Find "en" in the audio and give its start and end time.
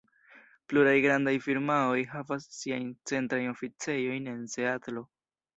4.37-4.45